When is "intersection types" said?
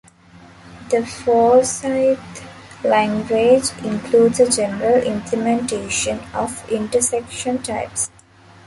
6.71-8.09